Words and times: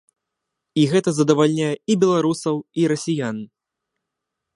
І 0.83 0.85
гэта 0.93 1.09
задавальняе 1.17 1.69
і 1.71 1.93
беларусаў, 2.05 2.55
і 2.85 2.87
расіян. 2.93 3.37